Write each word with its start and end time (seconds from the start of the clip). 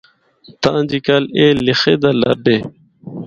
تاں 0.61 0.81
جی 0.89 0.99
کال 1.05 1.23
ایہہ 1.35 1.57
لخے 1.65 1.93
دا 2.01 2.09
لبھے۔ 2.21 2.57